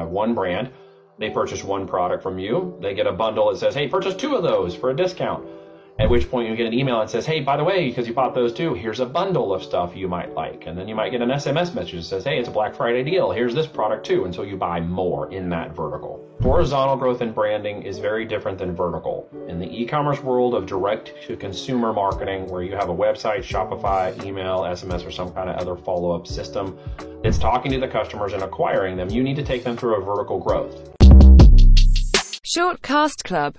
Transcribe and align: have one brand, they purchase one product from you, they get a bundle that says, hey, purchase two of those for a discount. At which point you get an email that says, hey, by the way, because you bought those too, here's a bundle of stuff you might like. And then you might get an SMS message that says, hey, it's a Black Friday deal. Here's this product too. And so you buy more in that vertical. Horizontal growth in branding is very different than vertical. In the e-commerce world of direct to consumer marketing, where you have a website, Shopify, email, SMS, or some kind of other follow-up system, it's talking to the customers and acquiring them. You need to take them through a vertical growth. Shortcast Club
have 0.00 0.08
one 0.10 0.34
brand, 0.34 0.70
they 1.18 1.30
purchase 1.30 1.62
one 1.62 1.86
product 1.86 2.22
from 2.22 2.38
you, 2.38 2.76
they 2.80 2.92
get 2.94 3.06
a 3.06 3.12
bundle 3.12 3.48
that 3.50 3.56
says, 3.56 3.74
hey, 3.74 3.86
purchase 3.86 4.14
two 4.14 4.34
of 4.34 4.42
those 4.42 4.74
for 4.74 4.90
a 4.90 4.96
discount. 4.96 5.46
At 5.98 6.08
which 6.08 6.30
point 6.30 6.48
you 6.48 6.56
get 6.56 6.66
an 6.66 6.72
email 6.72 7.00
that 7.00 7.10
says, 7.10 7.26
hey, 7.26 7.40
by 7.40 7.56
the 7.56 7.64
way, 7.64 7.88
because 7.88 8.08
you 8.08 8.14
bought 8.14 8.34
those 8.34 8.54
too, 8.54 8.72
here's 8.74 9.00
a 9.00 9.06
bundle 9.06 9.52
of 9.52 9.62
stuff 9.62 9.94
you 9.94 10.08
might 10.08 10.32
like. 10.34 10.66
And 10.66 10.78
then 10.78 10.88
you 10.88 10.94
might 10.94 11.10
get 11.10 11.20
an 11.20 11.28
SMS 11.28 11.74
message 11.74 11.92
that 11.92 12.04
says, 12.04 12.24
hey, 12.24 12.38
it's 12.38 12.48
a 12.48 12.52
Black 12.52 12.74
Friday 12.74 13.02
deal. 13.02 13.30
Here's 13.30 13.54
this 13.54 13.66
product 13.66 14.06
too. 14.06 14.24
And 14.24 14.34
so 14.34 14.42
you 14.42 14.56
buy 14.56 14.80
more 14.80 15.30
in 15.32 15.50
that 15.50 15.76
vertical. 15.76 16.26
Horizontal 16.40 16.96
growth 16.96 17.20
in 17.20 17.32
branding 17.32 17.82
is 17.82 17.98
very 17.98 18.24
different 18.24 18.56
than 18.56 18.74
vertical. 18.74 19.28
In 19.46 19.58
the 19.58 19.68
e-commerce 19.68 20.22
world 20.22 20.54
of 20.54 20.64
direct 20.64 21.12
to 21.26 21.36
consumer 21.36 21.92
marketing, 21.92 22.46
where 22.46 22.62
you 22.62 22.74
have 22.76 22.88
a 22.88 22.94
website, 22.94 23.40
Shopify, 23.40 24.24
email, 24.24 24.60
SMS, 24.60 25.06
or 25.06 25.10
some 25.10 25.30
kind 25.32 25.50
of 25.50 25.56
other 25.56 25.76
follow-up 25.76 26.26
system, 26.26 26.78
it's 27.24 27.36
talking 27.36 27.70
to 27.72 27.78
the 27.78 27.88
customers 27.88 28.32
and 28.32 28.42
acquiring 28.42 28.96
them. 28.96 29.10
You 29.10 29.22
need 29.22 29.36
to 29.36 29.42
take 29.42 29.64
them 29.64 29.76
through 29.76 30.00
a 30.00 30.04
vertical 30.04 30.40
growth. 30.40 30.90
Shortcast 32.56 33.22
Club 33.22 33.48